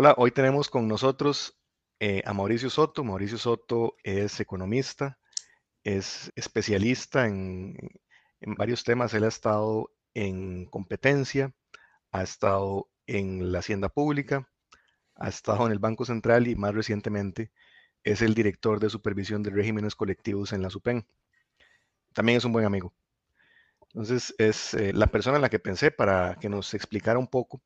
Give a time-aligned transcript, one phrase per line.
[0.00, 1.58] Hola, hoy tenemos con nosotros
[1.98, 3.02] eh, a Mauricio Soto.
[3.02, 5.18] Mauricio Soto es economista,
[5.82, 7.76] es especialista en,
[8.38, 9.12] en varios temas.
[9.14, 11.52] Él ha estado en competencia,
[12.12, 14.48] ha estado en la hacienda pública,
[15.16, 17.50] ha estado en el Banco Central y más recientemente
[18.04, 21.08] es el director de supervisión de regímenes colectivos en la SUPEN.
[22.12, 22.94] También es un buen amigo.
[23.88, 27.60] Entonces es eh, la persona en la que pensé para que nos explicara un poco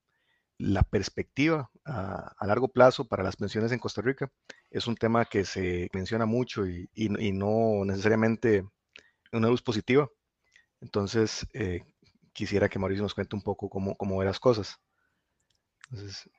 [0.58, 4.30] la perspectiva a, largo plazo para las pensiones en Costa Rica.
[4.70, 6.88] Es un tema que se menciona mucho y,
[7.32, 8.64] no necesariamente
[9.32, 10.08] una luz positiva.
[10.80, 11.82] Entonces, eh,
[12.32, 14.78] quisiera que Mauricio nos cuente un poco cómo, cómo ve las cosas.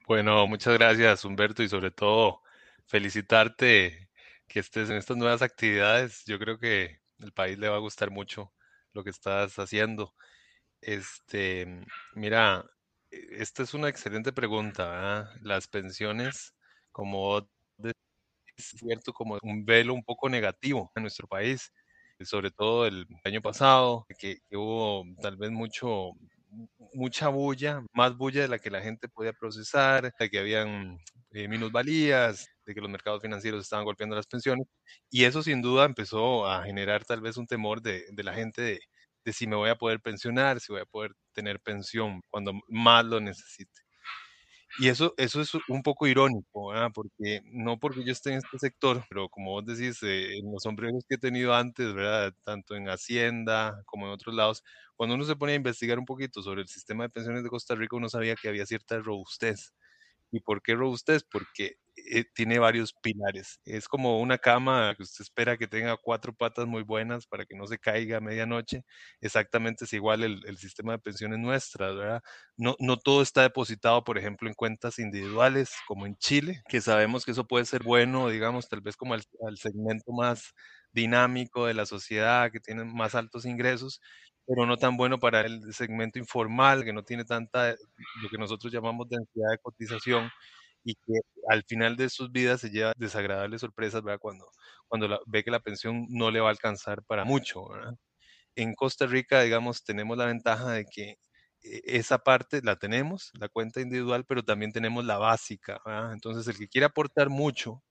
[0.08, 2.42] Bueno, muchas gracias Humberto y sobre todo
[2.88, 4.10] felicitarte
[4.48, 6.24] que estés en estas nuevas actividades.
[6.26, 8.52] Yo creo que el país le va a gustar mucho
[8.94, 10.16] lo que estás haciendo.
[10.82, 11.82] Este,
[12.16, 12.66] mira,
[13.32, 15.32] esta es una excelente pregunta.
[15.42, 16.54] Las pensiones,
[16.92, 17.48] como
[18.56, 21.72] es cierto, como un velo un poco negativo en nuestro país,
[22.22, 26.12] sobre todo el año pasado, que, hubo tal vez mucho
[26.94, 31.00] mucha bulla, más bulla de la que la gente podía procesar, de que habían
[31.32, 34.68] eh, minusvalías, de que los mercados financieros estaban golpeando las pensiones,
[35.10, 38.80] y eso sin duda empezó a generar tal vez un temor de, de la gente
[39.26, 43.06] de si me voy a poder pensionar, si voy a poder tener pensión cuando más
[43.06, 43.82] lo necesite.
[44.80, 49.04] Y eso, eso es un poco irónico, porque no porque yo esté en este sector,
[49.08, 52.34] pero como vos decís, eh, en los sombreros que he tenido antes, ¿verdad?
[52.44, 54.64] tanto en Hacienda como en otros lados,
[54.96, 57.76] cuando uno se pone a investigar un poquito sobre el sistema de pensiones de Costa
[57.76, 59.74] Rica, uno sabía que había cierta robustez.
[60.34, 61.24] ¿Y por qué robustez?
[61.24, 63.60] Porque eh, tiene varios pilares.
[63.66, 67.56] Es como una cama que usted espera que tenga cuatro patas muy buenas para que
[67.56, 68.84] no se caiga a medianoche.
[69.22, 72.24] Exactamente es igual el, sistema de pensiones nuestras, ¿verdad?
[72.58, 77.26] No, no todo está depositado, por ejemplo, en cuentas individuales, como en Chile, que sabemos
[77.26, 79.24] que eso puede ser bueno, digamos, tal vez como al,
[79.58, 80.54] segmento más
[80.92, 84.02] dinámico de la sociedad, que tiene más altos ingresos,
[84.48, 87.72] pero no tan bueno para el segmento informal, que no tiene tanta,
[88.22, 90.30] lo que nosotros llamamos densidad de cotización
[90.84, 91.14] y que
[91.50, 94.20] al final de sus vidas se lleva desagradables sorpresas, ¿verdad?
[94.20, 94.50] Cuando,
[94.88, 97.96] cuando ve que la pensión no le va a alcanzar para mucho, ¿verdad?
[98.56, 101.12] En Costa Rica, digamos, tenemos la ventaja de que
[101.64, 106.14] eh, esa parte la tenemos, la cuenta individual, pero también tenemos la básica, ¿verdad?
[106.14, 107.84] Entonces, el que quiere aportar mucho,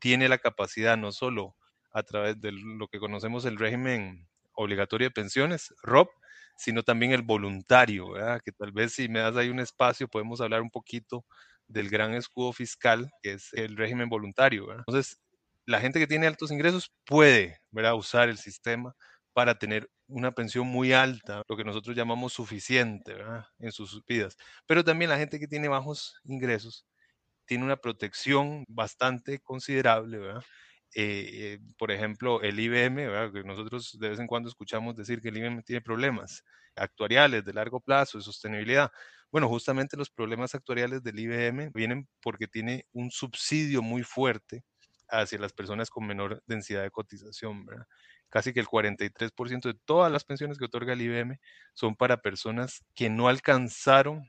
[0.00, 1.56] tiene la capacidad no solo
[1.92, 4.29] a través de lo que conocemos el régimen
[4.62, 6.10] obligatorio de pensiones, ROP,
[6.56, 8.40] sino también el voluntario, ¿verdad?
[8.44, 11.24] que tal vez si me das ahí un espacio podemos hablar un poquito
[11.68, 14.66] del gran escudo fiscal, que es el régimen voluntario.
[14.66, 14.84] ¿verdad?
[14.86, 15.20] Entonces,
[15.66, 17.94] la gente que tiene altos ingresos puede ¿verdad?
[17.94, 18.94] usar el sistema
[19.32, 23.46] para tener una pensión muy alta, lo que nosotros llamamos suficiente ¿verdad?
[23.60, 24.36] en sus vidas.
[24.66, 26.84] Pero también la gente que tiene bajos ingresos
[27.46, 30.42] tiene una protección bastante considerable, ¿verdad?
[30.94, 33.32] Eh, por ejemplo, el IBM, ¿verdad?
[33.32, 36.44] que nosotros de vez en cuando escuchamos decir que el IBM tiene problemas
[36.76, 38.90] actuariales de largo plazo, de sostenibilidad.
[39.30, 44.64] Bueno, justamente los problemas actuariales del IBM vienen porque tiene un subsidio muy fuerte
[45.08, 47.66] hacia las personas con menor densidad de cotización.
[47.66, 47.86] ¿verdad?
[48.28, 51.38] Casi que el 43% de todas las pensiones que otorga el IBM
[51.74, 54.28] son para personas que no alcanzaron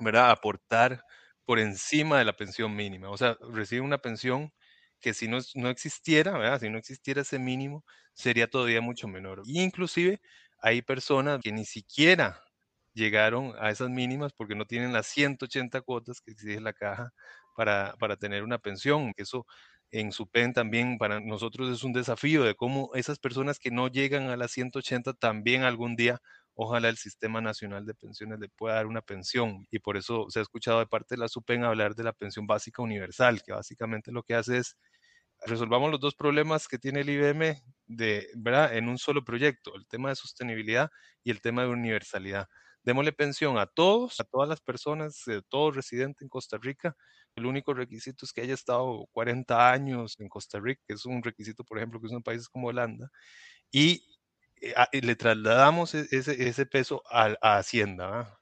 [0.00, 0.26] ¿verdad?
[0.30, 1.02] a aportar
[1.44, 3.10] por encima de la pensión mínima.
[3.10, 4.52] O sea, reciben una pensión
[5.00, 9.42] que si no, no existiera, si no existiera ese mínimo, sería todavía mucho menor.
[9.44, 10.20] Y inclusive
[10.60, 12.42] hay personas que ni siquiera
[12.94, 17.12] llegaron a esas mínimas porque no tienen las 180 cuotas que exige la caja
[17.56, 19.12] para, para tener una pensión.
[19.16, 19.46] Eso
[19.90, 23.88] en su PEN también para nosotros es un desafío de cómo esas personas que no
[23.88, 26.20] llegan a las 180 también algún día
[26.60, 29.66] ojalá el Sistema Nacional de Pensiones le pueda dar una pensión.
[29.70, 32.48] Y por eso se ha escuchado de parte de la SUPEN hablar de la pensión
[32.48, 34.76] básica universal, que básicamente lo que hace es
[35.46, 38.76] resolvamos los dos problemas que tiene el IBM de, ¿verdad?
[38.76, 40.90] en un solo proyecto, el tema de sostenibilidad
[41.24, 42.48] y el tema de universalidad.
[42.82, 46.96] Démosle pensión a todos, a todas las personas, a todo residente en Costa Rica.
[47.34, 51.22] El único requisito es que haya estado 40 años en Costa Rica, que es un
[51.22, 53.10] requisito, por ejemplo, que son países como Holanda.
[53.70, 54.04] Y
[54.60, 58.38] eh, le trasladamos e, ese, ese peso a, a Hacienda,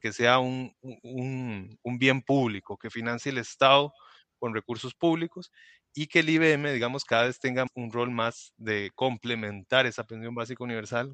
[0.00, 3.92] que sea un, un, un, bien público, que financie el Estado
[4.38, 5.50] con recursos públicos
[6.00, 10.32] y que el IBM, digamos, cada vez tenga un rol más de complementar esa pensión
[10.32, 11.12] básica universal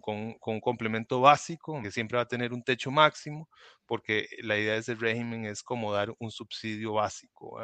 [0.00, 3.50] con, con, un complemento básico, que siempre va a tener un techo máximo,
[3.84, 7.58] porque la idea de ese régimen es como dar un subsidio básico.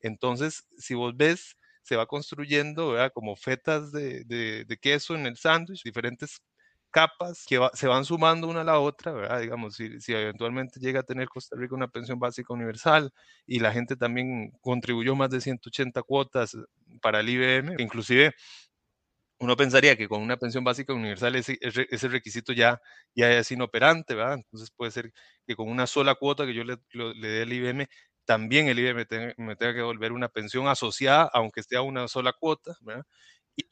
[0.00, 3.12] Entonces, si vos ves se va construyendo ¿verdad?
[3.14, 6.40] como fetas de, de, de queso en el sándwich, diferentes
[6.96, 9.38] capas que se van sumando una a la otra, ¿verdad?
[9.42, 13.12] Digamos, si, eventualmente llega a tener Costa Rica una pensión básica universal
[13.46, 16.56] y la gente también contribuyó más de 180 cuotas
[17.02, 18.34] para el IBM, inclusive
[19.38, 22.80] uno pensaría que con una pensión básica universal ese, ese requisito ya,
[23.14, 24.36] ya es inoperante, ¿verdad?
[24.36, 25.12] Entonces puede ser
[25.46, 27.88] que con una sola cuota que yo le, le dé al IBM,
[28.24, 29.06] también el IBM
[29.36, 32.74] me tenga que devolver una pensión asociada, aunque esté a una sola cuota.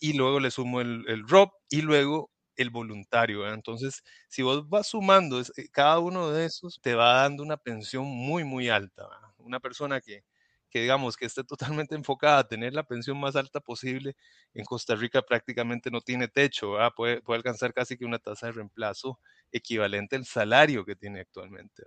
[0.00, 3.52] Y, luego le sumo el, el ROP y luego el voluntario.
[3.52, 8.04] Entonces, si vos vas sumando eh, cada uno de esos, te va dando una pensión
[8.06, 9.08] muy, muy alta.
[9.38, 10.24] Una persona que,
[10.70, 11.44] que digamos que esté
[11.84, 14.16] totalmente enfocada a tener la pensión más alta posible,
[14.54, 18.52] en Costa Rica prácticamente no tiene techo, Puede, puede, alcanzar casi que una tasa de
[18.52, 19.20] reemplazo
[19.52, 21.82] equivalente al salario que tiene actualmente.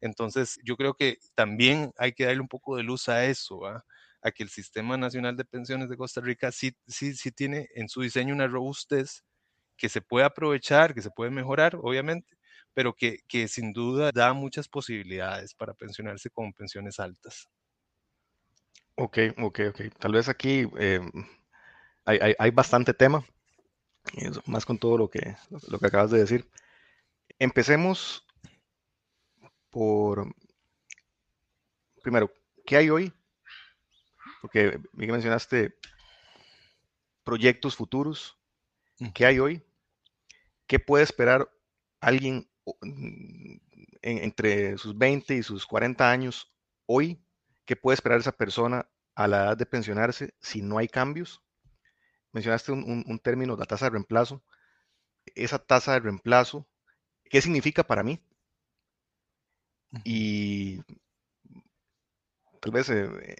[0.00, 4.30] Entonces, yo creo que también hay que darle un poco de luz a eso, a
[4.32, 8.02] que el Sistema Nacional de Pensiones de Costa Rica sí, sí, sí tiene en su
[8.02, 9.24] diseño una robustez
[9.80, 12.36] que se puede aprovechar, que se puede mejorar, obviamente,
[12.74, 17.48] pero que, que sin duda da muchas posibilidades para pensionarse con pensiones altas.
[18.96, 19.80] Ok, ok, ok.
[19.98, 21.00] Tal vez aquí eh,
[22.04, 23.24] hay, hay, bastante tema,
[24.44, 25.34] más con todo lo que,
[25.68, 26.46] lo que acabas de decir.
[27.38, 28.26] Empecemos
[29.70, 30.30] por,
[32.02, 32.30] primero,
[32.66, 33.10] ¿qué hay hoy?
[34.42, 35.74] Porque mencionaste
[37.24, 38.36] proyectos futuros.
[39.14, 39.62] ¿Qué hay hoy?
[40.70, 41.50] ¿Qué puede esperar
[42.00, 42.48] alguien
[44.02, 46.54] entre sus 20 y sus 40 años
[46.86, 47.20] hoy
[47.70, 51.40] ¿Qué puede esperar esa persona a la edad de pensionarse si no hay cambios?
[52.32, 54.42] Mencionaste un, término, la tasa de reemplazo.
[55.36, 56.66] Esa tasa de reemplazo,
[57.30, 58.20] ¿qué significa para mí?
[60.02, 60.80] Y
[62.60, 63.36] tal vez eh,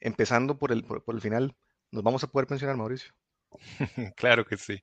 [0.00, 1.56] empezando por el, por, el final,
[1.92, 3.12] ¿nos vamos a poder pensionar, Mauricio?
[4.16, 4.80] Claro que sí.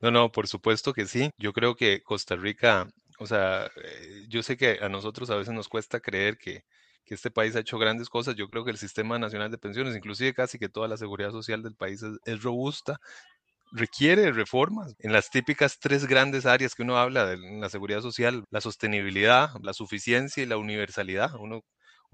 [0.00, 1.30] No, no, por supuesto que sí.
[1.38, 2.88] Yo creo que Costa Rica,
[3.18, 6.64] o sea, eh, yo sé que a nosotros a veces nos cuesta creer que,
[7.04, 8.36] que este país ha hecho grandes cosas.
[8.36, 11.62] Yo creo que el Sistema Nacional de Pensiones, inclusive casi que toda la seguridad social
[11.62, 12.98] del país es, robusta,
[13.72, 18.44] requiere reformas en las típicas tres grandes áreas que uno habla de la seguridad social,
[18.50, 21.34] la sostenibilidad, la suficiencia y la universalidad.
[21.40, 21.62] Uno,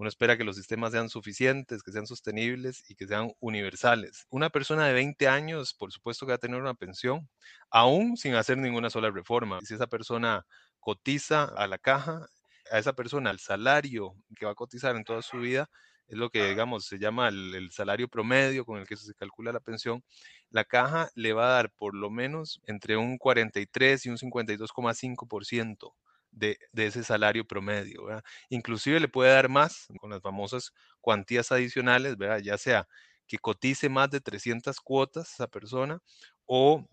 [0.01, 4.25] uno espera que los sistemas sean suficientes, que sean sostenibles y que sean universales.
[4.31, 7.29] Una persona de 20 años, por supuesto que va a tener una pensión,
[7.69, 9.59] aún sin hacer ninguna sola reforma.
[9.61, 10.43] Si esa persona
[10.79, 12.27] cotiza a la caja,
[12.71, 15.69] a esa persona el salario que va a cotizar en toda su vida,
[16.07, 19.59] es lo que, digamos, se llama el, salario promedio con el que se calcula la
[19.59, 20.03] pensión,
[20.49, 25.93] la caja le va a dar por lo menos entre un 43 y un 52,5%
[26.31, 28.03] de, ese salario promedio.
[28.49, 32.39] Inclusive le puede dar más con las famosas cuantías adicionales, ¿verdad?
[32.39, 32.87] ya sea
[33.27, 36.01] que cotice más de 300 cuotas esa persona
[36.45, 36.85] o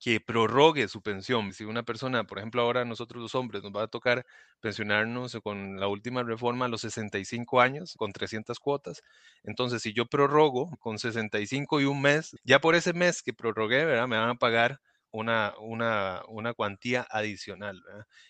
[0.00, 1.52] que prorrogue su pensión.
[1.52, 4.24] Si una persona, por ejemplo, ahora nosotros los hombres nos va a tocar
[4.60, 9.02] pensionarnos con la última reforma a los 65 años, con 300 cuotas,
[9.42, 13.84] entonces si yo prorrogo con 65 y un mes, ya por ese mes que prorrogué,
[13.84, 14.08] ¿verdad?
[14.08, 14.80] Me van a pagar
[15.10, 17.82] una, una, una cuantía adicional.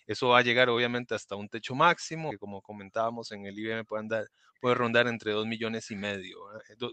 [0.07, 3.85] Eso va a llegar obviamente hasta un techo máximo, que como comentábamos en el IBM
[3.85, 4.27] puede,
[4.75, 6.39] rondar entre 2 millones y medio,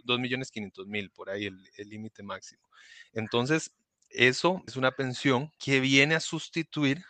[0.04, 2.68] 2 millones 500 mil, por ahí el límite máximo.
[3.14, 3.74] Entonces,
[4.10, 7.04] eso es una pensión que viene a sustituir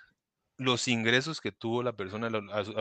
[0.57, 2.30] los ingresos que tuvo la persona a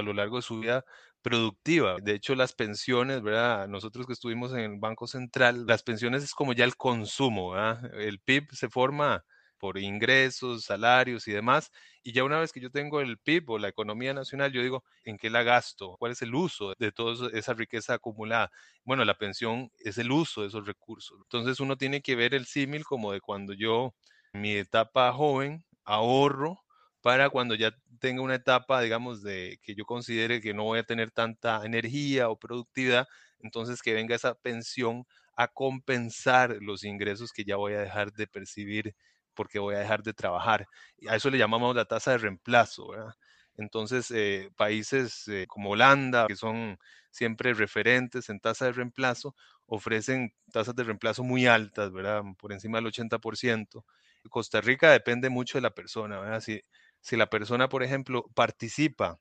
[0.02, 0.84] lo, largo de su vida
[1.22, 1.96] productiva.
[2.02, 3.69] De hecho, las pensiones, ¿verdad?
[3.69, 7.54] Nosotros que estuvimos en el Banco Central, las pensiones es como ya el consumo.
[7.92, 9.25] El PIB se forma
[9.58, 11.70] por ingresos, salarios y demás.
[12.02, 14.84] Y ya una vez que yo tengo el PIB o la economía nacional, yo digo,
[15.04, 15.96] ¿en qué la gasto?
[15.98, 18.50] ¿Cuál es el uso de toda esa riqueza acumulada?
[18.84, 21.18] Bueno, la pensión es el uso de esos recursos.
[21.22, 23.94] Entonces uno tiene que ver el símil como de cuando yo,
[24.32, 26.58] en mi etapa joven, ahorro
[27.06, 30.82] para cuando ya tenga una etapa, digamos, de que yo considere que no voy a
[30.82, 33.06] tener tanta energía o productividad,
[33.38, 35.04] entonces que venga esa pensión
[35.36, 38.96] a compensar los ingresos que ya voy a dejar de percibir
[39.37, 40.66] porque voy a dejar de trabajar.
[41.09, 42.88] A eso le llamamos la tasa de reemplazo.
[43.57, 46.78] Entonces, eh, países eh, como Holanda, que son
[47.11, 52.23] siempre referentes en tasa de reemplazo, ofrecen tasas de reemplazo muy altas, ¿verdad?
[52.38, 53.85] Por encima del 80%.
[54.28, 56.40] Costa Rica depende mucho de la persona, ¿verdad?
[56.40, 56.61] Si,
[57.00, 59.21] si la persona, por ejemplo, participa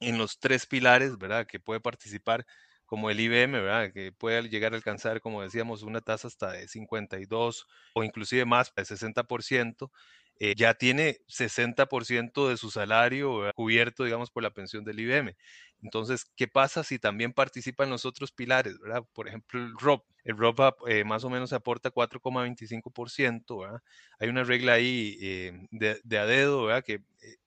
[0.00, 1.46] en los tres pilares, ¿verdad?
[1.46, 2.46] Que puede participar
[2.94, 3.92] como el IBM, ¿verdad?
[3.92, 8.72] Que puede llegar a alcanzar, como decíamos, una tasa hasta de 52 o inclusive más,
[8.76, 9.90] de 60%.
[10.38, 15.36] eh, ya tiene 60% de su salario cubierto, digamos, por la pensión del IBM.
[15.82, 19.02] Entonces, ¿qué pasa si también participan los otros pilares, ¿verdad?
[19.12, 20.04] Por ejemplo, el ROP.
[20.24, 23.80] El ROP eh, más o menos aporta 4,25%, ¿verdad?
[24.18, 26.84] Hay una regla ahí eh, de, de, a dedo, ¿verdad?
[26.84, 27.00] Que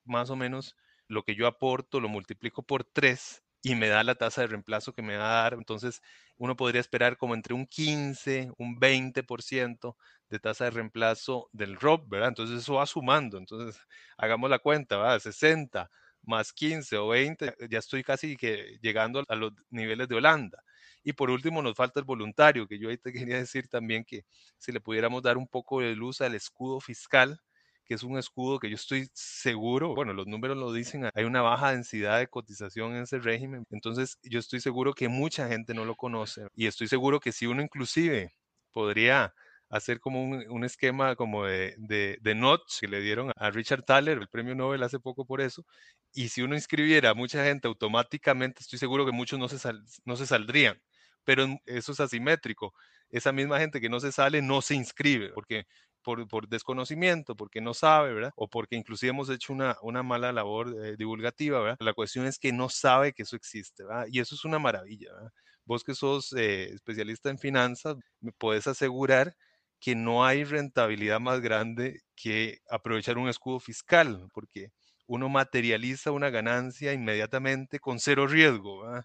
[0.04, 0.76] más o menos
[1.08, 4.92] lo que yo aporto lo multiplico por 3 y me da la tasa de reemplazo
[4.92, 5.54] que me va a dar.
[5.54, 6.00] Entonces,
[6.36, 9.96] uno podría esperar como entre un 15, un 20%
[10.30, 12.28] de tasa de reemplazo del ROP, ¿verdad?
[12.28, 13.38] Entonces, eso va sumando.
[13.38, 13.80] Entonces,
[14.16, 15.18] hagamos la cuenta, ¿verdad?
[15.20, 15.90] 60
[16.22, 20.62] más 15 o 20, ya estoy casi que llegando a los niveles de Holanda.
[21.02, 24.24] Y por último, nos falta el voluntario, que yo ahí te quería decir también que
[24.58, 27.40] si le pudiéramos dar un poco de luz al escudo fiscal,
[27.88, 31.40] que es un escudo que yo estoy seguro, bueno, los números lo dicen, hay una
[31.40, 35.86] baja densidad de cotización en ese régimen, entonces yo estoy seguro que mucha gente no
[35.86, 38.34] lo conoce y estoy seguro que si uno inclusive
[38.72, 39.34] podría
[39.70, 44.28] hacer como un, esquema como de, de, notch que le dieron a Richard Thaler, el
[44.28, 45.64] premio Nobel hace poco por eso,
[46.12, 49.58] y si uno inscribiera a mucha gente automáticamente, estoy seguro que muchos no se,
[50.04, 50.80] no se saldrían,
[51.24, 52.74] pero eso es asimétrico.
[53.10, 55.66] Esa misma gente que no se sale no se inscribe, porque
[56.02, 58.32] por, desconocimiento, porque no sabe, ¿verdad?
[58.36, 61.76] O porque inclusive hemos hecho una, mala labor eh, divulgativa, ¿verdad?
[61.80, 64.06] La cuestión es que no sabe que eso existe, ¿verdad?
[64.10, 65.30] Y eso es una maravilla, ¿verdad?
[65.64, 69.34] Vos que sos eh, especialista en finanzas, me puedes asegurar
[69.80, 74.70] que no hay rentabilidad más grande que aprovechar un escudo fiscal, porque
[75.06, 79.04] uno materializa una ganancia inmediatamente con cero riesgo, ¿verdad?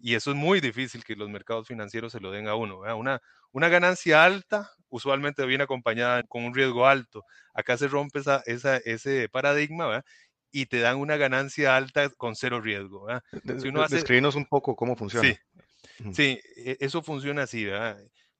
[0.00, 2.80] Y eso es muy difícil que los mercados financieros se lo den a uno.
[2.96, 3.20] Una,
[3.52, 7.24] una ganancia alta usualmente viene acompañada con un riesgo alto.
[7.52, 10.04] Acá se rompe esa, esa, ese paradigma ¿verdad?
[10.50, 13.06] y te dan una ganancia alta con cero riesgo.
[13.06, 13.22] ¿verdad?
[13.58, 14.38] Si uno hace...
[14.38, 15.28] un poco cómo funciona.
[15.28, 17.64] Sí, sí, e, eso funciona así.
[17.64, 17.98] ¿verdad?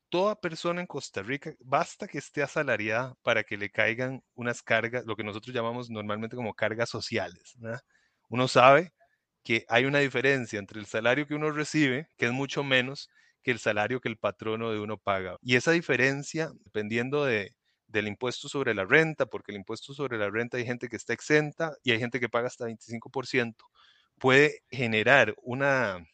[0.09, 5.05] Toda persona en Costa Rica, basta que esté asalariada para que le caigan unas cargas,
[5.07, 7.55] lo que nosotros llamamos normalmente como cargas sociales.
[7.59, 7.81] ¿verdad?
[8.29, 8.93] Uno sabe
[9.45, 13.11] que hay una diferencia entre el salario que uno recibe, que es mucho menos
[13.43, 15.37] que el salario que el patrono de uno paga.
[15.43, 17.55] Y esa diferencia, dependiendo de,
[17.87, 21.13] del impuesto sobre la renta, porque el impuesto sobre la renta hay gente que está
[21.13, 23.67] exenta y hay gente que paga hasta 25%,
[24.19, 26.07] puede generar una,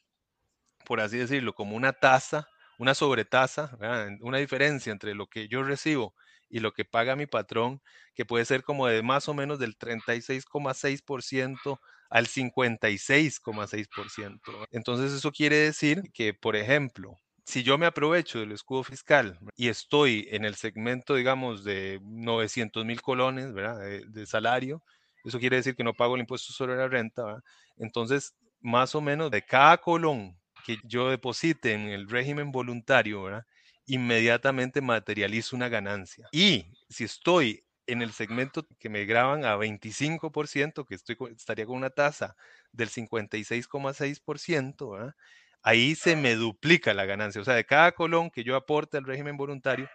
[0.85, 3.77] por así decirlo, como una tasa, una sobretasa,
[4.21, 6.15] una diferencia entre lo que yo recibo
[6.49, 7.81] y lo que paga mi patrón,
[8.15, 11.81] que puede ser como de más o menos del 36,6%
[12.11, 14.67] al 56,6%.
[14.71, 19.69] Entonces eso quiere decir que, por ejemplo, si yo me aprovecho del escudo fiscal y
[19.69, 23.81] estoy en el segmento, digamos, de 900 mil colones ¿verdad?
[24.07, 24.83] De, salario,
[25.25, 27.25] eso quiere decir que no pago el impuesto sobre la renta.
[27.25, 27.43] ¿verdad?
[27.79, 33.47] Entonces, más o menos de cada colón que yo deposite en el régimen voluntario, ¿verdad?
[33.91, 36.29] inmediatamente materializo una ganancia.
[36.33, 41.77] Y si estoy en el segmento que me graban a 25%, que estoy, estaría con
[41.77, 42.37] una tasa
[42.73, 45.15] del 56,6%,
[45.63, 47.41] ahí se me duplica la ganancia.
[47.41, 49.89] O sea, de cada colón que yo aporte al régimen voluntario,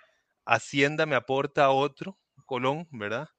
[0.46, 3.30] Hacienda me aporta otro colón, ¿verdad?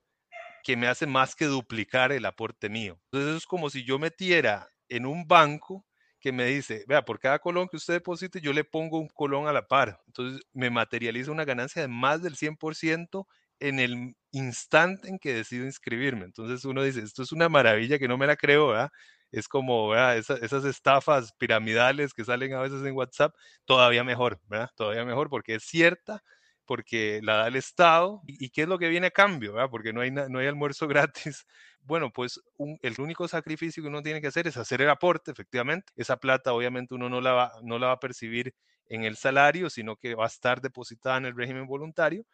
[0.65, 2.99] Que me hace más que duplicar el aporte mío.
[3.13, 5.87] Entonces es como si yo metiera en un banco
[6.19, 9.47] que me dice, vea, por cada colón que usted deposite, yo le pongo un colón
[9.47, 10.01] a la par.
[10.09, 13.27] Entonces me materializa una ganancia de más del 100%
[13.61, 16.25] en el instante en que decido inscribirme.
[16.25, 18.91] Entonces uno dice, esto es una maravilla que no me la creo, ¿verdad?
[19.33, 20.17] Es como ¿verdad?
[20.19, 23.35] esas estafas piramidales que salen a veces en WhatsApp,
[23.65, 24.71] todavía mejor, ¿verdad?
[24.77, 26.23] Todavía mejor porque es cierta,
[26.67, 28.23] porque la da el Estado.
[28.27, 29.55] ¿Y, qué es lo que viene a cambio?
[29.55, 29.71] ¿verdad?
[29.71, 31.47] Porque no hay, no hay almuerzo gratis.
[31.81, 32.41] Bueno, pues
[32.83, 35.93] el único sacrificio que uno tiene que hacer es hacer el aporte, efectivamente.
[35.97, 38.55] Esa plata obviamente uno no la va, no la va a percibir
[38.89, 42.25] en el salario, sino que va a estar depositada en el régimen voluntario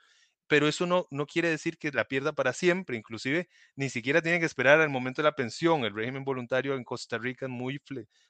[0.47, 4.39] pero eso no, no quiere decir que la pierda para siempre, inclusive ni siquiera tiene
[4.41, 5.85] que esperar al momento de la pensión.
[5.85, 7.81] El régimen voluntario en Costa Rica es muy,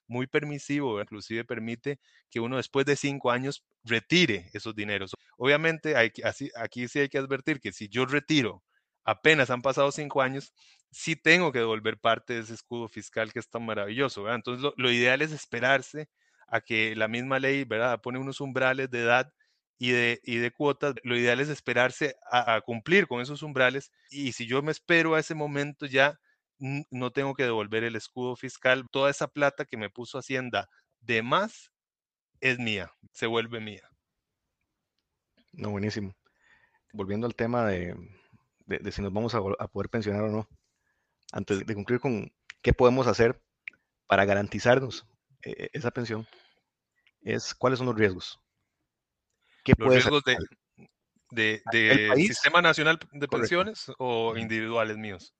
[0.06, 1.98] muy permisivo, inclusive permite
[2.30, 5.12] que uno después de cinco años retire esos dineros.
[5.36, 6.12] Obviamente hay,
[6.56, 8.62] aquí sí hay que advertir que si yo retiro
[9.04, 10.52] apenas han pasado cinco años,
[10.90, 14.32] sí tengo que devolver parte de ese escudo fiscal que es tan maravilloso.
[14.32, 16.08] Entonces lo, lo ideal es esperarse
[16.48, 18.00] a que la misma ley ¿verdad?
[18.02, 19.32] pone unos umbrales de edad
[19.82, 24.30] y de, y de cuotas, lo ideal es esperarse a, cumplir con esos umbrales y
[24.30, 26.20] si yo me espero a ese momento ya
[26.60, 30.68] no tengo que devolver el escudo fiscal, toda esa plata que me puso Hacienda
[31.00, 31.72] de más
[32.38, 33.82] es mía, se vuelve mía.
[35.50, 36.14] No, buenísimo.
[36.92, 37.96] Volviendo al tema de,
[38.66, 40.48] de, si nos vamos a, a, poder pensionar o no,
[41.32, 43.42] antes de concluir con qué podemos hacer
[44.06, 45.08] para garantizarnos
[45.42, 46.24] eh, esa pensión,
[47.22, 48.38] es cuáles son los riesgos.
[49.62, 50.36] ¿Qué los riesgos de,
[51.30, 55.34] ¿De, de Sistema Nacional de Pensiones o individuales míos?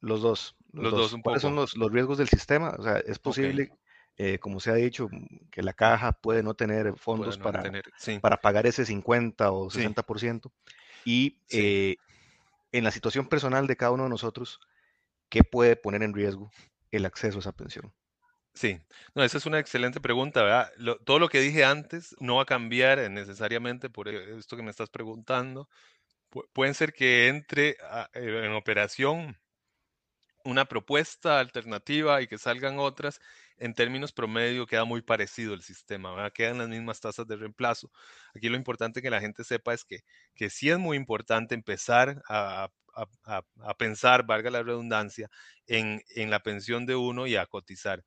[0.00, 0.56] Los dos.
[0.72, 1.16] Los, dos.
[1.22, 2.74] ¿Cuáles son los, riesgos del sistema?
[2.78, 3.70] O sea, es posible,
[4.16, 5.08] eh, como se ha dicho,
[5.50, 7.62] que la caja puede no tener fondos para,
[8.20, 10.50] para pagar ese 50 o 60%.
[11.04, 11.96] Y eh,
[12.72, 14.60] en la situación personal de cada uno de nosotros,
[15.28, 16.50] ¿qué puede poner en riesgo
[16.90, 17.92] el acceso a esa pensión?
[18.54, 18.78] Sí,
[19.14, 20.70] no, esa es una excelente pregunta,
[21.06, 24.70] todo lo que dije antes no va a cambiar necesariamente por e, esto que me
[24.70, 25.68] estás preguntando.
[26.52, 27.76] pueden ser que entre eh,
[28.14, 29.38] en operación
[30.44, 33.20] una propuesta alternativa y que salgan otras,
[33.58, 37.90] en términos promedio queda muy parecido el sistema, quedan las mismas tasas de reemplazo.
[38.34, 40.00] Aquí lo importante que la gente sepa es que,
[40.34, 42.68] que sí es muy importante empezar a,
[43.78, 45.28] pensar, valga la redundancia,
[45.66, 48.04] en, en la pensión de uno y a cotizar.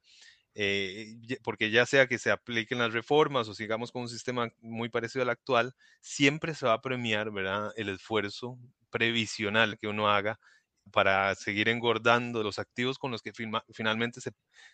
[0.57, 4.87] Eh, porque ya sea que se apliquen las reformas o sigamos con un sistema muy
[4.87, 7.73] parecido al actual, siempre se va a premiar ¿verdad?
[7.75, 8.57] el esfuerzo
[8.89, 10.39] previsional que uno haga
[10.91, 13.33] para seguir engordando los activos con los que
[13.73, 14.31] finalmente se,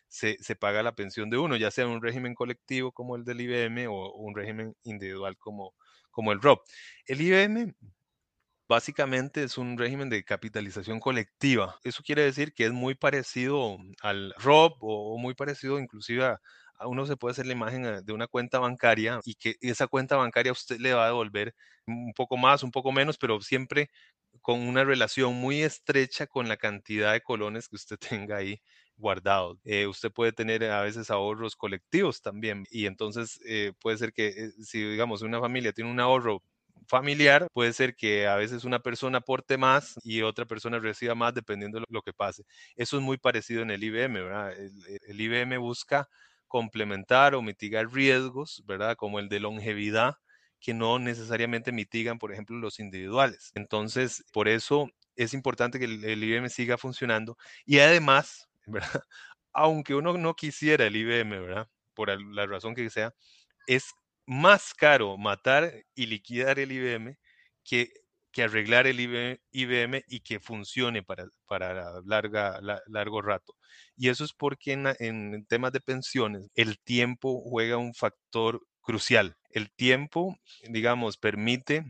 [0.08, 3.88] se, paga la pensión de uno, ya sea un régimen colectivo como el del IBM
[3.88, 5.74] o un régimen individual como,
[6.12, 6.62] como el ROP.
[7.06, 7.74] El IBM
[8.72, 11.78] básicamente es un régimen de capitalización colectiva.
[11.84, 16.40] Eso quiere decir que es muy parecido al ROP o muy parecido inclusive a,
[16.88, 20.16] uno se puede hacer la imagen eh, de una cuenta bancaria y que esa cuenta
[20.16, 21.54] bancaria a usted le va a devolver
[21.86, 23.90] un poco más, un poco menos, pero siempre
[24.42, 27.98] con una relación muy estrecha con la cantidad de colones que usted
[28.32, 28.62] tenga ahí
[28.96, 29.60] guardados.
[29.66, 34.52] Eh, usted puede tener a veces ahorros colectivos también y entonces eh, puede ser que
[34.64, 36.42] si digamos una familia tiene un ahorro
[36.88, 41.34] familiar, puede ser que a veces una persona aporte más y otra persona reciba más
[41.34, 42.44] dependiendo de lo que pase.
[42.76, 44.54] Eso es muy parecido en el IBM, ¿verdad?
[44.54, 46.10] El, IBM busca
[46.48, 48.96] complementar o mitigar riesgos, ¿verdad?
[48.96, 50.16] Como el de longevidad,
[50.60, 53.52] que no necesariamente mitigan, por ejemplo, los individuales.
[53.56, 59.04] Entonces, por eso es importante que el, el IBM siga funcionando y además, ¿verdad?
[59.54, 61.68] Aunque uno no quisiera el IBM, ¿verdad?
[61.94, 63.14] Por la razón que sea,
[63.68, 63.94] es
[64.32, 67.18] más caro matar y liquidar el IBM
[67.66, 67.92] que,
[68.32, 73.54] que arreglar el IBM, y que funcione para, para larga, largo rato.
[73.98, 79.36] Y eso es porque en, en temas de pensiones el tiempo juega un factor crucial.
[79.50, 80.38] El tiempo,
[80.70, 81.84] digamos, permite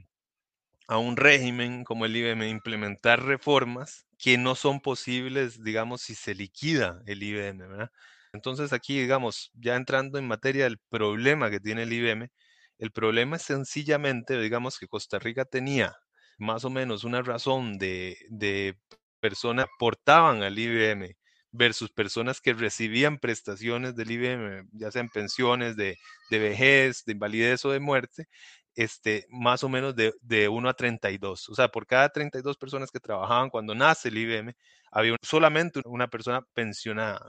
[0.87, 6.33] a un régimen como el IBM implementar reformas que no son posibles, digamos, si se
[6.33, 7.87] liquida el IBM.
[8.33, 12.29] Entonces aquí, digamos, ya entrando en materia del problema que tiene el IBM,
[12.81, 15.95] el problema es sencillamente, digamos, que Costa Rica tenía
[16.39, 18.75] más o menos una razón de, de
[19.19, 21.15] personas que aportaban al IBM
[21.51, 25.99] versus personas que recibían prestaciones del IBM, ya sean pensiones de,
[26.31, 28.27] de vejez, de invalidez o de muerte,
[28.73, 31.49] este, más o menos de, de 1 a 32.
[31.49, 34.55] O sea, por cada 32 personas que trabajaban cuando nace el IBM,
[34.91, 37.21] había solamente una persona pensionada.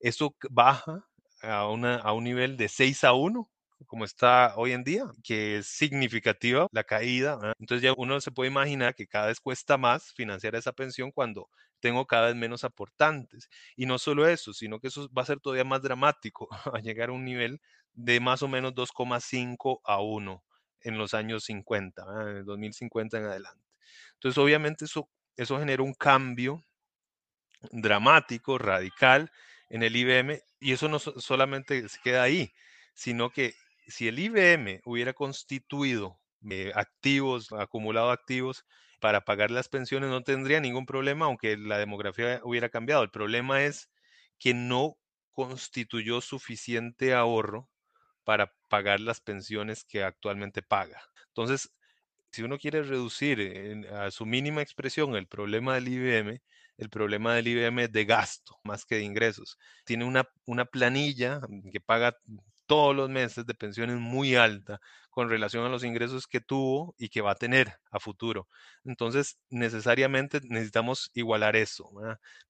[0.00, 1.04] Eso baja
[1.42, 3.48] a, una, a un nivel de 6 a 1
[3.86, 7.54] como está hoy en día, que es significativa la caída.
[7.58, 11.48] Entonces ya uno se puede imaginar que cada vez cuesta más financiar esa pensión cuando
[11.80, 13.48] tengo cada vez menos aportantes.
[13.76, 17.08] Y no solo eso, sino que eso va a ser todavía más dramático, a llegar
[17.10, 17.60] a un nivel
[17.92, 20.44] de más o menos 2,5 a 1
[20.82, 23.64] en los años 50, en el 2050 en adelante.
[24.14, 26.64] Entonces, obviamente eso, eso genera un cambio
[27.72, 29.30] dramático, radical
[29.68, 32.52] en el IBM, y eso no solamente se queda ahí,
[32.94, 33.54] sino que
[33.90, 38.64] si el IBM hubiera constituido eh, activos, acumulado activos
[39.00, 43.02] para pagar las pensiones, no tendría ningún problema, aunque la demografía hubiera cambiado.
[43.02, 43.90] El problema es
[44.38, 44.96] que no
[45.32, 47.68] constituyó suficiente ahorro
[48.24, 51.02] para pagar las pensiones que actualmente paga.
[51.28, 51.70] Entonces,
[52.30, 56.42] si uno quiere reducir a su mínima expresión el problema del IBM,
[56.78, 59.58] el problema del IBM es de gasto más que de ingresos.
[59.84, 61.40] Tiene una, una planilla
[61.72, 62.16] que paga
[62.70, 64.80] todos los meses de pensiones muy alta
[65.10, 68.46] con relación a los ingresos que tuvo y que va a tener a futuro.
[68.84, 71.90] Entonces, necesariamente necesitamos igualar eso.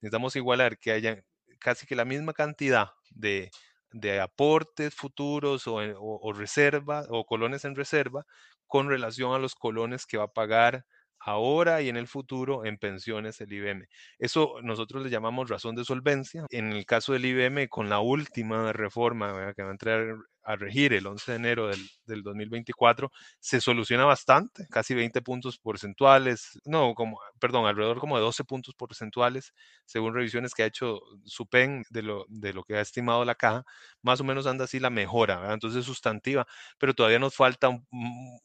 [0.02, 1.24] Necesitamos igualar que haya
[1.59, 3.50] casi que la misma cantidad de,
[3.92, 8.26] de aportes futuros o, o, reserva o colones en reserva
[8.66, 10.85] con relación a los colones que va a pagar
[11.20, 13.87] ahora y en el futuro en pensiones el IBM.
[14.18, 16.46] Eso nosotros le llamamos razón de solvencia.
[16.50, 20.92] En el caso del IBM, con la última reforma que va a entrar a regir
[20.92, 26.94] el 11 de enero del, del, 2024, se soluciona bastante, casi 20 puntos porcentuales, no,
[26.94, 32.03] como, perdón, alrededor como de 12 puntos porcentuales, según revisiones que ha hecho SUPEN de
[32.03, 33.64] lo, de lo que ha estimado la caja,
[34.03, 36.46] más o menos anda así la mejora, entonces sustantiva,
[36.79, 37.70] pero todavía nos falta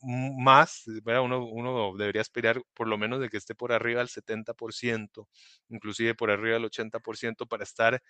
[0.01, 0.83] más.
[1.05, 5.27] Uno, uno debería esperar por lo menos de que esté por arriba del 70%,
[5.69, 8.01] inclusive por arriba del 80% para estar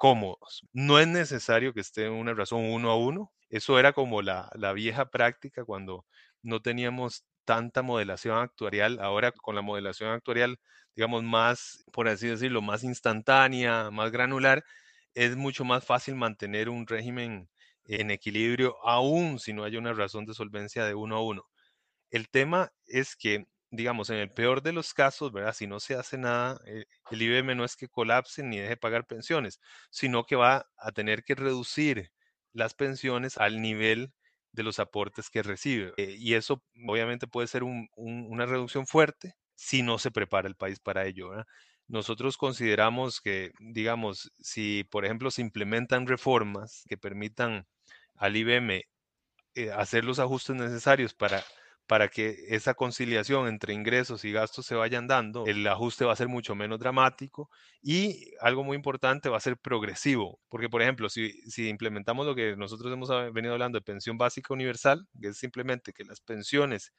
[0.00, 0.62] cómodos.
[0.72, 3.32] No es necesario que esté una razón uno a uno.
[3.50, 6.06] Eso era como la, la vieja práctica cuando
[6.42, 8.98] no teníamos tanta modelación actuarial.
[9.00, 10.58] Ahora con la modelación actuarial,
[10.96, 14.64] digamos, más, por así decirlo, más instantánea, más granular,
[15.12, 17.50] es mucho más fácil mantener un régimen
[17.84, 21.44] en equilibrio, aún si no hay una razón de solvencia de uno a uno.
[22.10, 25.54] El tema es que digamos, en el peor de los casos, ¿verdad?
[25.54, 28.76] Si no se hace nada, eh, el IBM no es que colapse ni deje de
[28.76, 32.10] pagar pensiones, sino que va a tener que reducir
[32.52, 34.12] las pensiones al nivel
[34.52, 35.92] de los aportes que recibe.
[35.96, 40.80] Eh, y eso obviamente puede ser una reducción fuerte si no se prepara el país
[40.80, 41.30] para ello.
[41.86, 47.66] Nosotros consideramos que, digamos, si por ejemplo se implementan reformas que permitan
[48.16, 48.84] al IBM
[49.54, 51.44] eh, hacer los ajustes necesarios para
[51.90, 56.16] para que esa conciliación entre ingresos y gastos se vayan dando, el ajuste va a
[56.16, 57.50] ser mucho menos dramático
[57.82, 62.36] y algo muy importante va a ser progresivo, porque por ejemplo, si, si implementamos lo
[62.36, 66.92] que nosotros hemos venido hablando de pensión básica universal, que es simplemente que las pensiones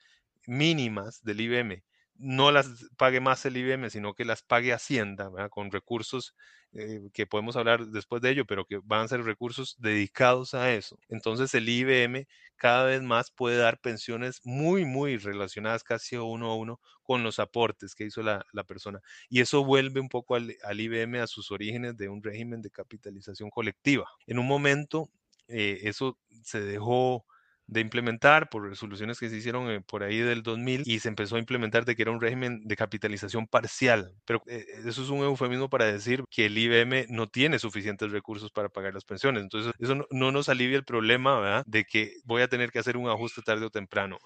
[0.46, 1.84] mínimas del IBM
[2.16, 6.36] no las pague más el IBM, sino que las pague Hacienda, con recursos
[6.74, 10.72] eh, que podemos hablar después de ello, pero que van a ser recursos dedicados a
[10.72, 10.98] eso.
[11.10, 16.56] Entonces el IBM cada vez más puede dar pensiones muy, muy relacionadas casi uno a
[16.56, 19.02] uno con los aportes que hizo la, la persona.
[19.30, 22.70] Y eso vuelve un poco al, al, IBM a sus orígenes de un régimen de
[22.70, 24.08] capitalización colectiva.
[24.26, 25.10] En un momento
[25.50, 27.26] eh, eso se dejó
[27.72, 31.38] de implementar por resoluciones que se hicieron eh, por ahí del 2000 y se empezó
[31.38, 34.14] a implementar de que era un régimen de capitalización parcial.
[34.26, 38.52] Pero eh, eso es un eufemismo para decir que el IBM no tiene suficientes recursos
[38.52, 39.42] para pagar las pensiones.
[39.42, 41.64] Entonces, eso no, nos alivia el problema ¿verdad?
[41.66, 44.18] de que voy a tener que hacer un ajuste tarde o temprano.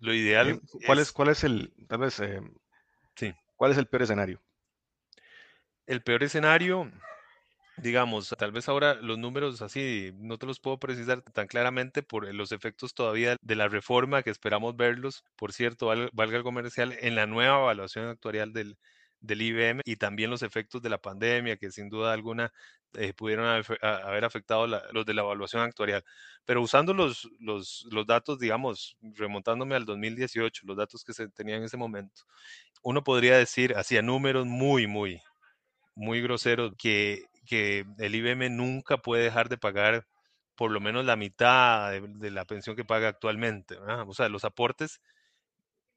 [0.00, 0.48] Lo ideal.
[0.48, 2.20] Eh, ¿Cuál es, cuál es el, tal vez,
[3.14, 3.32] sí.
[3.54, 4.42] cuál es el peor escenario?
[5.86, 6.90] El peor escenario,
[7.76, 12.32] digamos, tal vez ahora los números así no te los puedo precisar tan claramente por
[12.34, 17.14] los efectos todavía de la reforma que esperamos verlos, por cierto, valga el comercial, en
[17.14, 18.76] la nueva evaluación actuarial del,
[19.20, 22.52] del IBM y también los efectos de la pandemia que sin duda alguna
[22.94, 23.46] eh, pudieron
[23.80, 26.04] haber afectado los de la evaluación actuarial.
[26.44, 31.60] Pero usando los, los, los datos, digamos, remontándome al 2018, los datos que se tenían
[31.60, 32.22] en ese momento,
[32.82, 35.20] uno podría decir, hacia números muy, muy,
[35.94, 40.06] muy groseros, que que el IBM nunca puede dejar de pagar
[40.54, 43.76] por lo menos la mitad de, la pensión que paga actualmente.
[43.78, 45.00] O sea, los aportes,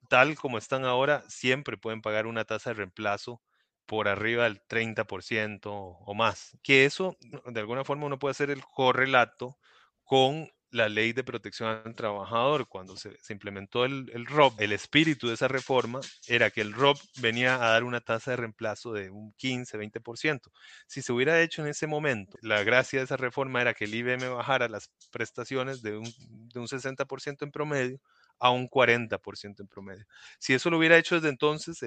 [0.09, 3.41] tal como están ahora, siempre pueden pagar una tasa de reemplazo
[3.85, 6.57] por arriba del 30% o más.
[6.63, 9.57] Que eso, de alguna forma, uno puede hacer el correlato
[10.03, 15.27] con la ley de protección al trabajador, cuando se, implementó el, el, ROB, el espíritu
[15.27, 19.09] de esa reforma era que el ROB venía a dar una tasa de reemplazo de
[19.09, 20.51] un 15, 20%.
[20.85, 23.95] Si se hubiera hecho en ese momento, la gracia de esa reforma era que el
[23.95, 28.01] IBM bajara las prestaciones de un, de un 60% en promedio
[28.39, 30.05] a un 40% en promedio.
[30.39, 31.79] Si eso lo hubiera hecho desde entonces,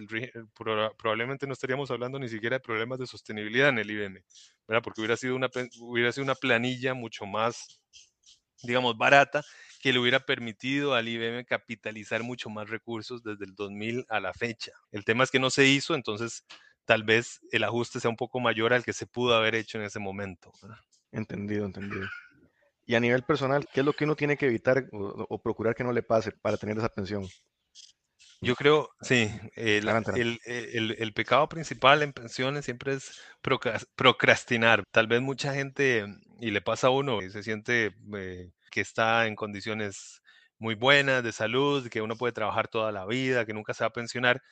[0.96, 4.24] probablemente no estaríamos hablando ni siquiera de problemas de sostenibilidad en el IBM,
[4.82, 7.82] porque hubiera sido una, hubiera sido una planilla mucho más
[8.62, 9.44] digamos, barata,
[9.80, 14.32] que le hubiera permitido al IBM capitalizar mucho más recursos desde el 2000 a la
[14.32, 14.72] fecha.
[14.90, 16.44] El tema es que no se hizo, entonces
[16.84, 19.84] tal vez el ajuste sea un poco mayor al que se pudo haber hecho en
[19.84, 20.52] ese momento.
[21.12, 22.08] Entendido, entendido.
[22.86, 25.84] Y a nivel personal, ¿qué es lo que uno tiene que evitar o, procurar que
[25.84, 27.28] no le pase para tener esa pensión?
[28.40, 29.86] Yo creo, sí, el,
[30.46, 33.20] el, el, pecado principal en pensiones siempre es
[33.94, 34.84] procrastinar.
[34.90, 36.06] Tal vez mucha gente,
[36.38, 40.22] y le pasa a uno, y se siente eh, que está en condiciones
[40.58, 43.88] muy buenas de salud, que uno puede trabajar toda la vida, que nunca se va
[43.88, 44.42] a pensionar.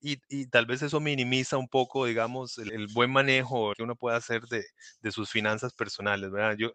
[0.00, 4.42] Y, tal vez eso minimiza un poco, digamos, el, buen manejo que uno puede hacer
[4.46, 4.64] de,
[5.00, 6.56] de sus finanzas personales, ¿verdad?
[6.58, 6.72] Yo,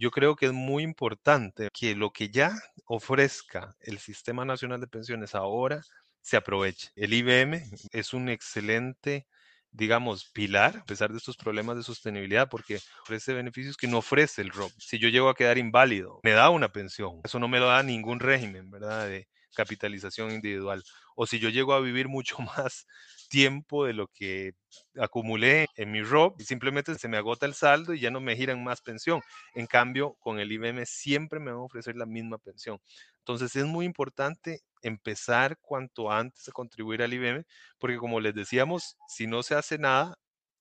[0.00, 2.52] yo creo que es muy importante que lo que ya
[2.86, 5.82] ofrezca el Sistema Nacional de Pensiones ahora
[6.22, 6.90] se aproveche.
[6.96, 9.26] El IBM es un excelente,
[9.72, 14.42] digamos, pilar, a pesar de estos problemas de sostenibilidad, porque ofrece beneficios que no ofrece
[14.42, 14.72] el ROB.
[14.78, 17.20] Si yo llego a quedar inválido, me da una pensión.
[17.24, 19.06] Eso no me lo da ningún régimen, ¿verdad?
[19.08, 20.82] De capitalización individual.
[21.16, 22.86] O si yo llego a vivir mucho más
[23.30, 24.52] tiempo de lo que
[24.98, 28.62] acumulé en mi ROP simplemente se me agota el saldo y ya no me giran
[28.62, 29.22] más pensión.
[29.54, 32.78] En cambio, con el IBM siempre me van a ofrecer la misma pensión.
[33.18, 37.44] Entonces es muy importante empezar cuanto antes a contribuir al IBM,
[37.78, 40.16] porque como les decíamos, si no se hace nada,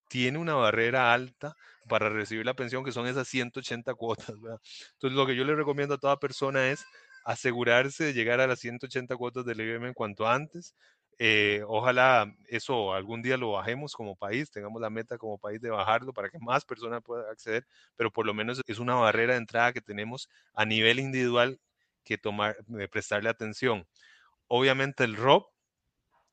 [0.10, 1.54] tiene una barrera alta
[1.88, 4.30] para recibir la pensión, que son esas 180 cuotas.
[4.94, 6.84] Entonces, lo que yo le recomiendo a toda persona es
[7.26, 10.76] asegurarse de llegar a las 180 cuotas del IBM cuanto antes.
[11.22, 15.70] Eh, ojalá eso algún día lo bajemos como país, tengamos la meta como país de
[15.70, 19.40] bajarlo para que más personas puedan acceder, pero por lo menos es una barrera de
[19.40, 21.60] entrada que tenemos a nivel individual
[22.06, 23.86] que tomar, de prestarle atención.
[24.48, 25.48] Obviamente el ROP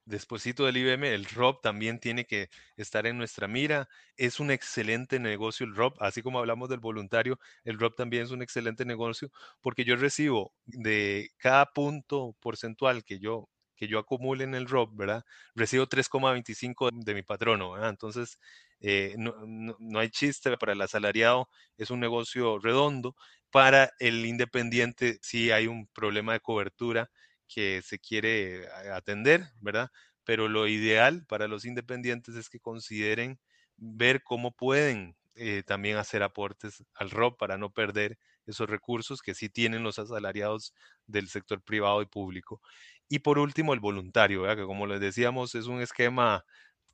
[0.07, 3.89] despuésito del IBM, el ROP también tiene que estar en nuestra mira.
[4.17, 8.31] Es un excelente negocio el ROP, así como hablamos del voluntario, el ROP también es
[8.31, 14.45] un excelente negocio porque yo recibo de cada punto porcentual que yo que yo acumule
[14.45, 15.25] en el ROP, ¿verdad?
[15.55, 17.91] Recibo 3,25 de mi patrono, ¿verdad?
[17.91, 18.39] Entonces,
[18.81, 23.15] eh, no, no, hay chiste para el asalariado, es un negocio redondo.
[23.51, 27.11] Para el independiente sí hay un problema de cobertura
[27.49, 29.91] que se quiere atender, ¿verdad?
[30.25, 33.39] Pero lo ideal para los independientes es que consideren
[33.77, 39.35] ver cómo pueden eh, también hacer aportes al ROP para no perder esos recursos que
[39.35, 40.73] sí tienen los asalariados
[41.07, 42.61] del sector privado y público.
[43.09, 46.45] Y por último, el voluntario, que como les decíamos, es un esquema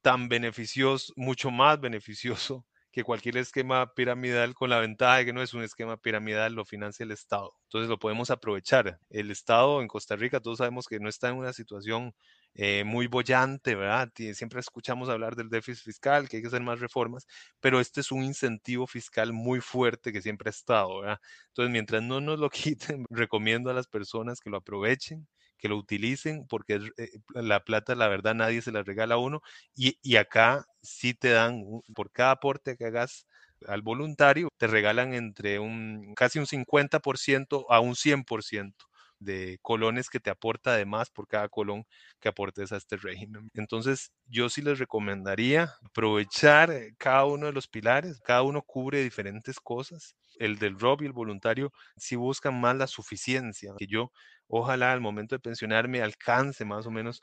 [0.02, 5.42] tan beneficioso, mucho más beneficioso que cualquier esquema piramidal con la ventaja de que no
[5.42, 7.54] es un esquema piramidal, lo financia el Estado.
[7.64, 8.98] Entonces lo podemos aprovechar.
[9.08, 12.14] El Estado en Costa Rica, todos sabemos que no está en una situación
[12.54, 14.10] eh, muy bollante, ¿verdad?
[14.34, 17.26] Siempre escuchamos hablar del déficit fiscal, que hay que hacer más reformas,
[17.60, 21.18] pero este es un incentivo fiscal muy fuerte que siempre ha estado, ¿verdad?
[21.48, 25.26] Entonces, mientras no nos lo quiten, recomiendo a las personas que lo aprovechen,
[25.58, 29.40] que lo utilicen, porque eh, la plata, la verdad, nadie se la regala a uno.
[29.74, 31.62] Y, y acá sí te dan,
[31.94, 33.26] por cada aporte que hagas
[33.66, 38.86] al voluntario, te regalan entre un casi un 50% a un 100%
[39.24, 41.84] de colones que te aporta además por cada colón
[42.20, 43.50] que aportes a este régimen.
[43.54, 49.02] Entonces, yo sí les recomendaría aprovechar eh, cada uno de los pilares, cada uno cubre
[49.02, 50.16] diferentes cosas.
[50.38, 54.12] El del ROB y el voluntario si buscan más la suficiencia, que yo
[54.48, 57.22] ojalá al momento de pensionarme alcance más o menos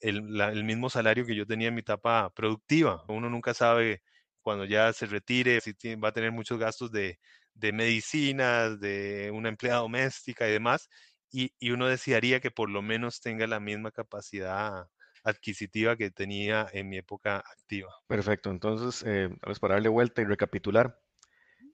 [0.00, 3.04] el, el mismo salario que yo tenía en mi etapa productiva.
[3.08, 4.02] Uno nunca sabe
[4.42, 7.18] cuando ya se retire, si va a tener muchos gastos de,
[7.54, 10.88] de medicinas, de una empleada doméstica y demás,
[11.36, 14.88] y, uno desearía que por lo menos tenga la misma capacidad
[15.22, 17.94] adquisitiva que tenía en mi época activa.
[18.06, 19.28] Perfecto, entonces, eh,
[19.60, 20.98] para darle vuelta y recapitular,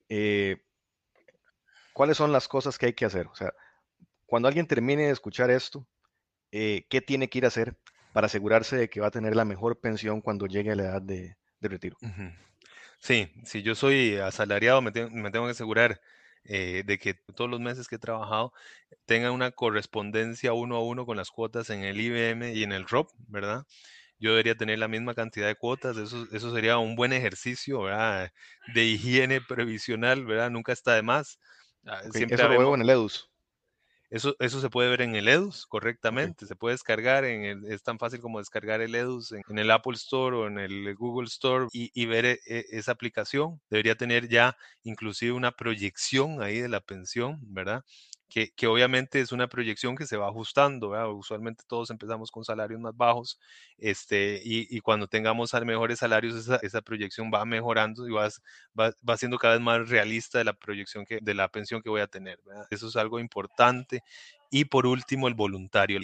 [0.08, 0.64] eh,
[1.92, 3.26] ¿cuáles son las cosas que hay que hacer?
[3.26, 3.52] O sea,
[4.26, 5.86] cuando alguien termine de escuchar esto,
[6.50, 7.76] eh, ¿qué tiene que ir a hacer
[8.12, 11.02] para asegurarse de que va a tener la mejor pensión cuando llegue a la edad
[11.02, 11.96] de, retiro?
[12.98, 16.00] Sí, si yo soy asalariado, me, me tengo que asegurar
[16.44, 18.52] eh, de que todos los meses que he trabajado
[19.06, 22.86] tenga una correspondencia uno a uno con las cuotas en el IBM y en el
[22.86, 23.64] ROP, ¿verdad?
[24.18, 28.30] Yo debería tener la misma cantidad de cuotas, eso, eso sería un buen ejercicio, ¿verdad?
[28.74, 30.50] De higiene previsional, ¿verdad?
[30.50, 31.38] Nunca está de más.
[31.84, 33.31] Ah, siempre eso lo veo en el EDUS.
[34.12, 37.82] Eso, eso se puede ver en el EDUS correctamente, se puede descargar, en el, es
[37.82, 41.68] tan fácil como descargar el EDUS en, el Apple Store o en el Google Store
[41.72, 43.58] y, ver e, e, esa aplicación.
[43.70, 47.86] Debería tener ya inclusive una proyección ahí de la pensión, ¿verdad?
[48.32, 52.96] Que, obviamente es una proyección que se va ajustando, usualmente todos empezamos con salarios más
[52.96, 53.38] bajos,
[53.76, 58.28] este, y, cuando tengamos mejores salarios, esa, esa, proyección va mejorando y va,
[58.78, 62.00] va, siendo cada vez más realista de la proyección que, de la pensión que voy
[62.00, 62.40] a tener.
[62.70, 64.02] Eso es algo importante.
[64.50, 66.00] Y por último, el voluntario.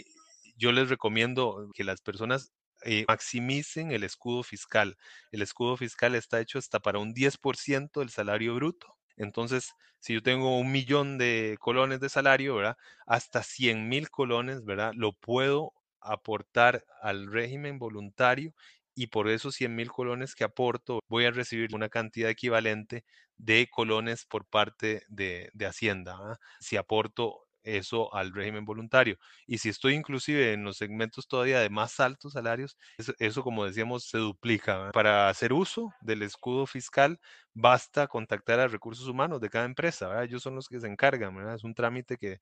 [0.56, 4.98] Yo les recomiendo que las personas eh, maximicen el escudo fiscal.
[5.32, 10.22] El escudo fiscal está hecho hasta para un 10% del salario bruto entonces, si yo
[10.22, 12.76] tengo un millón de colones de salario, ¿verdad?
[13.06, 14.92] Hasta 100 mil colones, ¿verdad?
[14.94, 18.54] Lo puedo aportar al régimen voluntario
[18.94, 23.04] y por esos 100 mil colones que aporto voy a recibir una cantidad equivalente
[23.36, 26.38] de colones por parte de, Hacienda.
[26.60, 29.18] Si aporto eso al régimen voluntario.
[29.46, 32.76] Y si estoy inclusive en los segmentos todavía de más altos salarios,
[33.18, 34.90] eso, como decíamos se duplica.
[34.92, 37.20] Para hacer uso del escudo fiscal
[37.54, 41.56] basta contactar a recursos humanos de cada empresa, ellos son los que se encargan, ¿verdad?
[41.56, 42.38] es un trámite que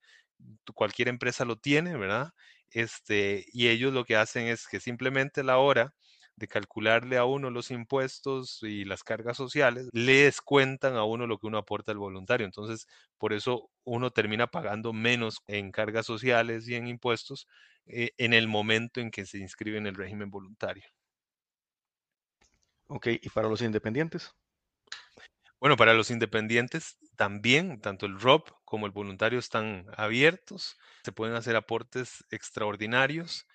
[0.75, 2.31] cualquier empresa lo tiene, ¿verdad?
[2.69, 5.93] Este, y ellos lo que hacen es que simplemente la hora
[6.37, 11.39] de calcularle a uno los impuestos y las cargas sociales, le descuentan a uno lo
[11.39, 12.45] que uno aporta al voluntario.
[12.45, 17.47] Entonces, por eso uno termina pagando menos en cargas sociales y en impuestos
[17.87, 20.85] eh, en el momento en que se inscribe en el régimen voluntario.
[22.89, 24.35] Ok, ¿y para los independientes?
[25.59, 31.35] Bueno, para los independientes también, tanto el ROP como el voluntario están abiertos, se pueden
[31.35, 33.47] hacer aportes extraordinarios.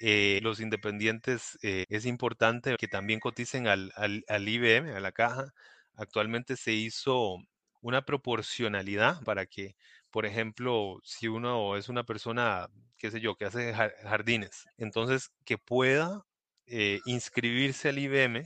[0.00, 5.12] Eh, los independientes eh, es importante que también coticen al, al, al IBM, a la
[5.12, 5.52] caja.
[5.94, 7.36] Actualmente se hizo
[7.82, 9.76] una proporcionalidad para que,
[10.10, 15.58] por ejemplo, si uno es una persona, qué sé yo, que hace jardines, entonces que
[15.58, 16.22] pueda
[16.66, 18.44] eh, inscribirse al IBM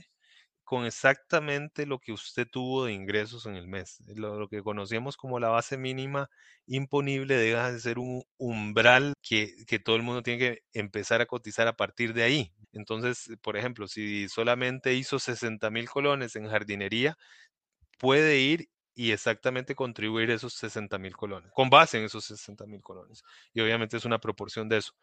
[0.65, 3.99] con exactamente lo que usted tuvo de ingresos en el mes.
[4.15, 6.29] Lo, que conocíamos como la base mínima
[6.67, 11.27] imponible deja de ser un umbral que, que, todo el mundo tiene que empezar a
[11.27, 12.53] cotizar a partir de ahí.
[12.73, 17.17] Entonces, por ejemplo, si solamente hizo 60 mil colones en jardinería,
[17.99, 22.81] puede ir y exactamente contribuir esos 60 mil colones, con base en esos 60 mil
[22.81, 23.23] colones.
[23.53, 24.93] Y obviamente es una proporción de eso.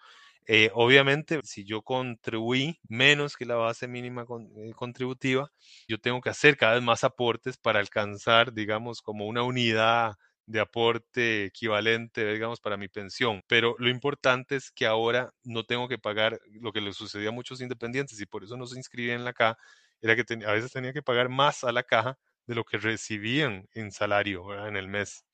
[0.46, 4.24] Eh, obviamente, si yo contribuí menos que la base mínima
[4.56, 5.52] eh, contributiva,
[5.86, 10.14] yo tengo que hacer cada vez más aportes para alcanzar, digamos, como una unidad
[10.46, 13.42] de aporte equivalente, digamos, para mi pensión.
[13.46, 17.32] Pero lo importante es que ahora no tengo que pagar lo que le sucedía a
[17.32, 19.58] muchos independientes y por eso no se inscribían en la caja,
[20.00, 23.68] era que a veces tenía que pagar más a la caja de lo que recibían
[23.74, 25.24] en salario en el mes.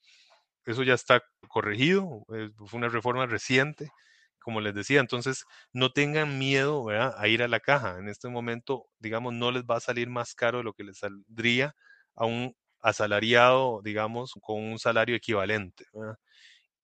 [0.66, 2.24] Eso ya está corregido,
[2.66, 3.90] fue una reforma reciente,
[4.38, 7.98] como les decía, entonces no tengan miedo a ir a la caja.
[7.98, 10.98] En este momento, digamos, no les va a salir más caro de lo que les
[10.98, 11.74] saldría
[12.14, 15.86] a un asalariado, digamos, con un salario equivalente.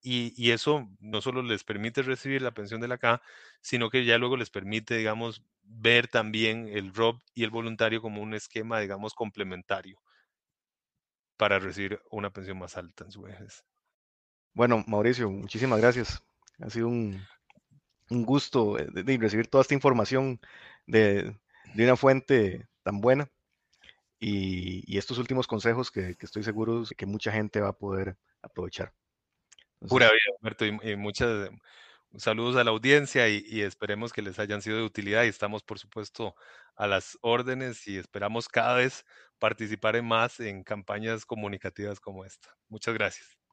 [0.03, 3.23] Y, y, eso no solo les permite recibir la pensión de la caja,
[3.63, 8.21] sino que ya luego les permite, digamos, ver también el ROB y el voluntario como
[8.23, 9.99] un esquema, digamos, complementario
[11.37, 13.65] para recibir una pensión más alta en su vejez.
[14.53, 16.23] Bueno, Mauricio, muchísimas gracias.
[16.61, 17.21] Ha sido un,
[18.11, 20.41] un gusto de, de recibir toda esta información
[20.87, 21.35] de,
[21.75, 23.29] de, una fuente tan buena
[24.21, 28.17] y, y estos últimos consejos que, que, estoy seguro que mucha gente va a poder
[28.43, 28.93] aprovechar.
[29.81, 31.51] Entonces, Pura vida, Humberto, y, y muchas
[32.19, 35.79] saludos a la audiencia y, esperemos que les hayan sido de utilidad y estamos por
[35.79, 36.35] supuesto
[36.77, 39.05] a las órdenes y esperamos cada vez
[39.39, 42.57] participar en más en campañas comunicativas como esta.
[42.69, 43.44] Muchas gracias.